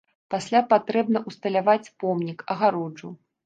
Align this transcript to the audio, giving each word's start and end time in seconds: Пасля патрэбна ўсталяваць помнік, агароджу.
Пасля 0.33 0.61
патрэбна 0.71 1.21
ўсталяваць 1.29 1.93
помнік, 2.05 2.45
агароджу. 2.55 3.17